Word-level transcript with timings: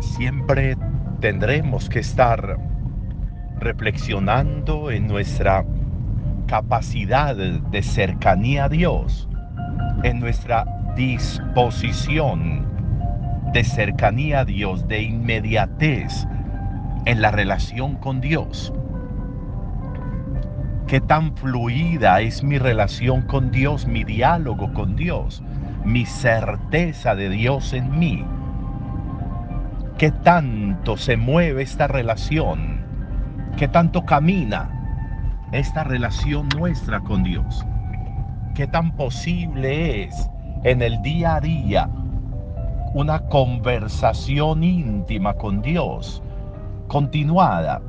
siempre 0.00 0.76
tendremos 1.20 1.88
que 1.88 2.00
estar 2.00 2.58
reflexionando 3.58 4.90
en 4.90 5.06
nuestra 5.06 5.64
capacidad 6.46 7.36
de 7.36 7.82
cercanía 7.82 8.64
a 8.64 8.68
Dios, 8.68 9.28
en 10.02 10.20
nuestra 10.20 10.64
disposición 10.96 12.66
de 13.52 13.64
cercanía 13.64 14.40
a 14.40 14.44
Dios, 14.44 14.86
de 14.88 15.02
inmediatez 15.02 16.26
en 17.04 17.22
la 17.22 17.30
relación 17.30 17.96
con 17.96 18.20
Dios. 18.20 18.72
Qué 20.86 21.00
tan 21.00 21.36
fluida 21.36 22.20
es 22.20 22.42
mi 22.42 22.58
relación 22.58 23.22
con 23.22 23.50
Dios, 23.50 23.86
mi 23.86 24.04
diálogo 24.04 24.72
con 24.72 24.96
Dios, 24.96 25.42
mi 25.84 26.06
certeza 26.06 27.14
de 27.14 27.28
Dios 27.28 27.72
en 27.72 27.98
mí. 27.98 28.24
Qué 29.98 30.12
tanto 30.12 30.96
se 30.96 31.16
mueve 31.16 31.64
esta 31.64 31.88
relación, 31.88 32.84
qué 33.56 33.66
tanto 33.66 34.04
camina 34.04 34.70
esta 35.50 35.82
relación 35.82 36.48
nuestra 36.56 37.00
con 37.00 37.24
Dios. 37.24 37.66
Qué 38.54 38.68
tan 38.68 38.94
posible 38.94 40.04
es 40.04 40.30
en 40.62 40.82
el 40.82 41.02
día 41.02 41.34
a 41.34 41.40
día 41.40 41.90
una 42.94 43.18
conversación 43.26 44.62
íntima 44.62 45.34
con 45.34 45.62
Dios, 45.62 46.22
continuada, 46.86 47.82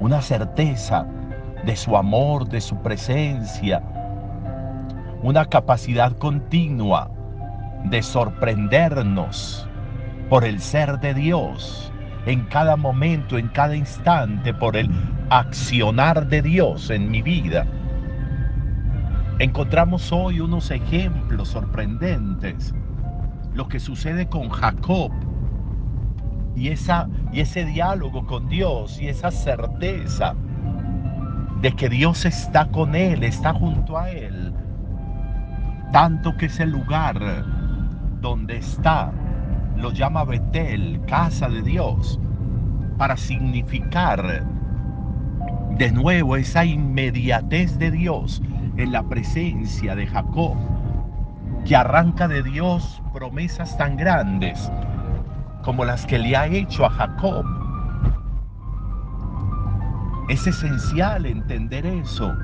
una 0.00 0.20
certeza 0.20 1.06
de 1.64 1.76
su 1.76 1.96
amor, 1.96 2.46
de 2.46 2.60
su 2.60 2.76
presencia, 2.82 3.82
una 5.22 5.46
capacidad 5.46 6.12
continua 6.18 7.10
de 7.84 8.02
sorprendernos 8.02 9.64
por 10.28 10.44
el 10.44 10.60
ser 10.60 10.98
de 11.00 11.14
Dios 11.14 11.92
en 12.26 12.44
cada 12.46 12.76
momento, 12.76 13.38
en 13.38 13.48
cada 13.48 13.74
instante, 13.74 14.52
por 14.52 14.76
el 14.76 14.90
accionar 15.30 16.28
de 16.28 16.42
Dios 16.42 16.90
en 16.90 17.10
mi 17.10 17.22
vida. 17.22 17.66
Encontramos 19.38 20.12
hoy 20.12 20.40
unos 20.40 20.70
ejemplos 20.70 21.48
sorprendentes. 21.48 22.74
Lo 23.54 23.68
que 23.68 23.80
sucede 23.80 24.28
con 24.28 24.50
Jacob 24.50 25.10
y, 26.54 26.68
esa, 26.68 27.08
y 27.32 27.40
ese 27.40 27.64
diálogo 27.64 28.26
con 28.26 28.48
Dios 28.48 29.00
y 29.00 29.08
esa 29.08 29.30
certeza 29.30 30.34
de 31.62 31.72
que 31.72 31.88
Dios 31.88 32.24
está 32.24 32.66
con 32.66 32.94
él, 32.94 33.24
está 33.24 33.54
junto 33.54 33.96
a 33.96 34.10
él. 34.10 34.52
Tanto 35.92 36.36
que 36.36 36.46
ese 36.46 36.66
lugar 36.66 37.44
donde 38.20 38.58
está 38.58 39.12
lo 39.78 39.92
llama 39.92 40.24
Betel, 40.24 41.00
casa 41.06 41.48
de 41.48 41.62
Dios, 41.62 42.18
para 42.96 43.16
significar 43.16 44.44
de 45.76 45.92
nuevo 45.92 46.36
esa 46.36 46.64
inmediatez 46.64 47.78
de 47.78 47.90
Dios 47.90 48.42
en 48.76 48.92
la 48.92 49.02
presencia 49.04 49.94
de 49.94 50.06
Jacob, 50.06 50.56
que 51.64 51.76
arranca 51.76 52.28
de 52.28 52.42
Dios 52.42 53.02
promesas 53.12 53.76
tan 53.78 53.96
grandes 53.96 54.70
como 55.62 55.84
las 55.84 56.06
que 56.06 56.18
le 56.18 56.36
ha 56.36 56.46
hecho 56.46 56.84
a 56.84 56.90
Jacob 56.90 57.44
es 60.28 60.46
esencial 60.46 61.24
entender 61.24 61.86
eso. 61.86 62.34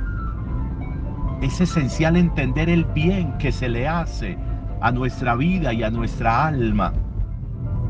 Es 1.42 1.60
esencial 1.60 2.16
entender 2.16 2.70
el 2.70 2.86
bien 2.86 3.36
que 3.36 3.52
se 3.52 3.68
le 3.68 3.86
hace 3.86 4.38
a 4.80 4.90
nuestra 4.90 5.34
vida 5.34 5.72
y 5.74 5.82
a 5.82 5.90
nuestra 5.90 6.46
alma 6.46 6.94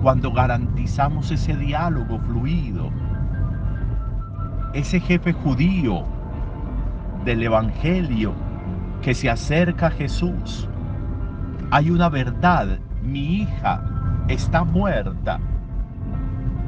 cuando 0.04 0.30
garantizamos 0.30 1.30
ese 1.30 1.56
diálogo 1.56 2.20
fluido. 2.20 2.90
Ese 4.74 5.00
jefe 5.00 5.32
judío 5.32 6.04
del 7.24 7.42
Evangelio 7.42 8.34
que 9.00 9.14
se 9.14 9.30
acerca 9.30 9.86
a 9.86 9.90
Jesús. 9.90 10.68
Hay 11.70 11.90
una 11.90 12.10
verdad, 12.10 12.78
mi 13.02 13.40
hija 13.40 13.82
está 14.28 14.62
muerta, 14.62 15.40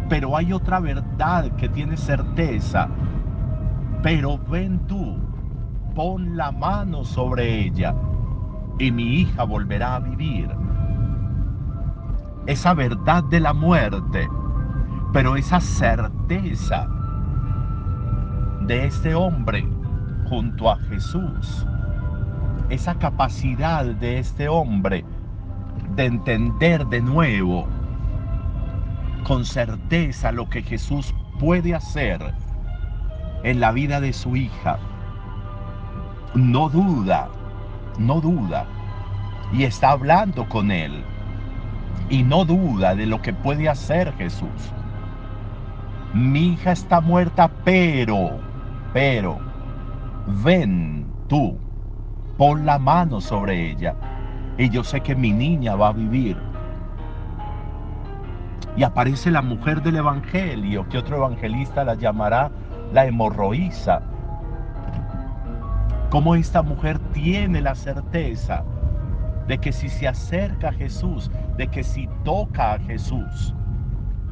pero 0.09 0.35
hay 0.35 0.55
otra 0.55 0.81
verdad 0.81 1.51
que 1.57 1.69
tiene 1.69 1.99
certeza 1.99 2.89
pero 4.03 4.39
ven 4.39 4.79
tú, 4.87 5.19
pon 5.95 6.39
la 6.39 6.53
mano 6.53 7.05
sobre 7.05 7.67
ella 7.67 7.95
y 8.79 8.91
mi 8.91 9.21
hija 9.21 9.45
volverá 9.45 9.97
a 9.97 10.01
vivir. 10.01 10.66
Esa 12.47 12.75
verdad 12.75 13.25
de 13.25 13.41
la 13.41 13.53
muerte, 13.53 14.29
pero 15.13 15.37
esa 15.37 15.61
certeza 15.61 16.89
de 18.63 18.87
este 18.87 19.15
hombre 19.15 19.67
junto 20.29 20.71
a 20.71 20.77
Jesús, 20.77 21.67
esa 22.69 22.95
capacidad 22.99 23.85
de 23.85 24.19
este 24.19 24.49
hombre 24.49 25.05
de 25.95 26.07
entender 26.07 26.87
de 26.87 27.01
nuevo 27.01 27.67
con 29.25 29.45
certeza 29.45 30.31
lo 30.31 30.49
que 30.49 30.63
Jesús 30.63 31.15
puede 31.39 31.75
hacer 31.75 32.21
en 33.43 33.61
la 33.61 33.73
vida 33.73 34.01
de 34.01 34.13
su 34.13 34.37
hija, 34.37 34.79
no 36.35 36.69
duda, 36.69 37.29
no 37.99 38.21
duda, 38.21 38.67
y 39.53 39.65
está 39.65 39.91
hablando 39.91 40.49
con 40.49 40.71
él, 40.71 41.05
y 42.09 42.23
no 42.23 42.45
duda 42.45 42.95
de 42.95 43.07
lo 43.07 43.21
que 43.21 43.33
puede 43.33 43.69
hacer 43.69 44.13
Jesús. 44.15 44.73
Mi 46.13 46.53
hija 46.53 46.73
está 46.73 47.01
muerta, 47.01 47.51
pero, 47.65 48.39
pero, 48.93 49.39
ven 50.45 51.07
tú, 51.29 51.59
pon 52.37 52.65
la 52.65 52.79
mano 52.79 53.21
sobre 53.21 53.71
ella, 53.71 53.95
y 54.57 54.71
yo 54.71 54.83
sé 54.85 55.01
que 55.01 55.15
mi 55.15 55.33
niña 55.33 55.75
va 55.75 55.89
a 55.89 55.93
vivir. 55.93 56.37
Y 58.77 58.83
aparece 58.83 59.31
la 59.31 59.43
mujer 59.43 59.83
del 59.83 59.97
Evangelio, 59.97 60.89
que 60.89 60.99
otro 60.99 61.17
evangelista 61.17 61.83
la 61.83 61.95
llamará 61.95 62.51
la 62.93 63.07
hemorroísa. 63.07 64.03
Como 66.11 66.35
esta 66.35 66.63
mujer 66.63 66.99
tiene 67.13 67.61
la 67.61 67.75
certeza 67.75 68.65
de 69.47 69.59
que 69.59 69.73
si 69.73 69.89
se 69.89 70.09
acerca 70.09 70.69
a 70.69 70.73
Jesús, 70.73 71.31
de 71.57 71.69
que 71.69 71.83
si 71.83 72.09
toca 72.25 72.75
a 72.75 72.79
Jesús, 72.79 73.55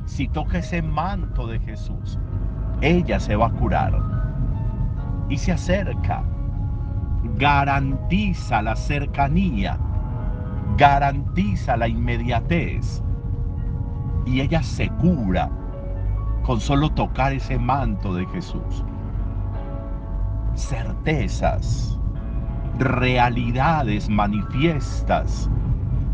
si 0.06 0.28
toca 0.28 0.58
ese 0.58 0.82
manto 0.82 1.46
de 1.46 1.58
Jesús, 1.60 2.18
ella 2.80 3.18
se 3.20 3.36
va 3.36 3.46
a 3.46 3.52
curar. 3.52 3.94
Y 5.28 5.38
se 5.38 5.52
acerca, 5.52 6.22
garantiza 7.36 8.60
la 8.60 8.76
cercanía, 8.76 9.78
garantiza 10.76 11.76
la 11.76 11.88
inmediatez. 11.88 13.02
Y 14.26 14.40
ella 14.40 14.62
se 14.62 14.88
cura 14.90 15.50
con 16.44 16.60
solo 16.60 16.90
tocar 16.90 17.32
ese 17.32 17.58
manto 17.58 18.14
de 18.14 18.26
Jesús. 18.26 18.84
Certezas, 20.54 21.98
realidades 22.78 24.08
manifiestas, 24.08 25.50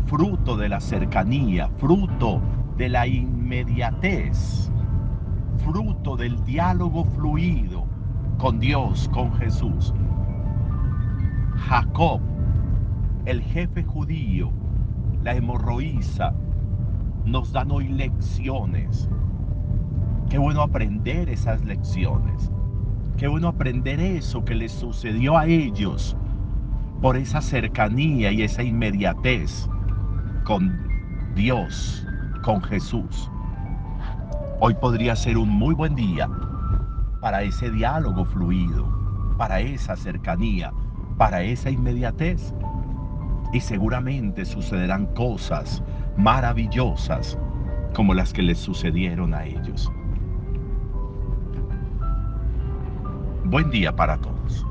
fruto 0.05 0.57
de 0.57 0.69
la 0.69 0.79
cercanía, 0.79 1.69
fruto 1.77 2.41
de 2.77 2.89
la 2.89 3.07
inmediatez, 3.07 4.71
fruto 5.57 6.15
del 6.15 6.43
diálogo 6.43 7.05
fluido 7.05 7.85
con 8.37 8.59
Dios, 8.59 9.09
con 9.13 9.33
Jesús. 9.33 9.93
Jacob, 11.67 12.21
el 13.25 13.41
jefe 13.41 13.83
judío, 13.83 14.51
la 15.23 15.35
hemorroísa, 15.35 16.33
nos 17.25 17.51
dan 17.51 17.71
hoy 17.71 17.87
lecciones 17.87 19.09
Qué 20.31 20.37
bueno 20.37 20.61
aprender 20.61 21.27
esas 21.27 21.61
lecciones. 21.65 22.49
Qué 23.17 23.27
bueno 23.27 23.49
aprender 23.49 23.99
eso 23.99 24.45
que 24.45 24.55
les 24.55 24.71
sucedió 24.71 25.37
a 25.37 25.45
ellos 25.45 26.15
por 27.01 27.17
esa 27.17 27.41
cercanía 27.41 28.31
y 28.31 28.43
esa 28.43 28.61
inmediatez 28.61 29.67
con 30.43 30.87
Dios, 31.33 32.07
con 32.43 32.61
Jesús. 32.61 33.29
Hoy 34.59 34.75
podría 34.75 35.15
ser 35.15 35.37
un 35.39 35.49
muy 35.49 35.73
buen 35.73 35.95
día 35.95 36.29
para 37.19 37.41
ese 37.41 37.71
diálogo 37.71 38.23
fluido, 38.25 38.87
para 39.37 39.59
esa 39.59 39.95
cercanía, 39.95 40.71
para 41.17 41.41
esa 41.41 41.71
inmediatez. 41.71 42.53
Y 43.51 43.59
seguramente 43.59 44.45
sucederán 44.45 45.07
cosas 45.07 45.83
maravillosas 46.17 47.37
como 47.95 48.13
las 48.13 48.31
que 48.31 48.43
les 48.43 48.59
sucedieron 48.59 49.33
a 49.33 49.45
ellos. 49.45 49.91
Buen 53.45 53.71
día 53.71 53.93
para 53.93 54.17
todos. 54.17 54.70